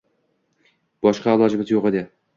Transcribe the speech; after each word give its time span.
Boshqa 1.09 1.37
ilojimiz 1.39 1.75
yo`q 1.77 1.83
edi 1.93 2.03